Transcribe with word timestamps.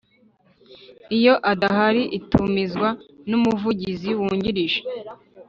Iyo 1.17 1.33
adahari 1.51 2.03
itumizwa 2.17 2.89
n 3.29 3.31
umuvugizi 3.37 4.09
wungirije 4.19 4.79